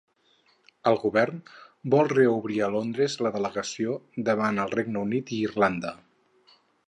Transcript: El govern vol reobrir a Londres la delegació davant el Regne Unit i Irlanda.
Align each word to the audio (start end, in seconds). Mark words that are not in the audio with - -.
El 0.91 0.95
govern 1.01 1.35
vol 1.95 2.09
reobrir 2.13 2.57
a 2.63 2.71
Londres 2.77 3.19
la 3.27 3.33
delegació 3.37 3.99
davant 4.31 4.63
el 4.65 4.75
Regne 4.77 5.07
Unit 5.09 5.35
i 5.37 5.43
Irlanda. 5.51 5.95